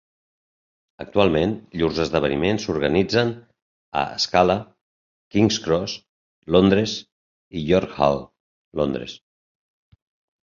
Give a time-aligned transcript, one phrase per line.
[1.03, 3.33] Actualment, llurs esdeveniments s'organitzen
[4.03, 4.55] a Scala,
[5.35, 5.95] King's Cross,
[6.55, 6.95] Londres
[7.59, 8.23] i York Hall,
[8.81, 9.13] Londres.